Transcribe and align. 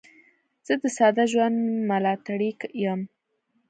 زه 0.65 0.73
د 0.81 0.83
ساده 0.97 1.23
ژوند 1.31 1.57
ملاتړی 1.89 2.49
یم. 2.83 3.01